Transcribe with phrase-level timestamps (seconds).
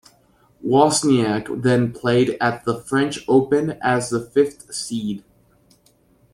[0.65, 5.23] Wozniacki then played at the French Open as the fifth seed.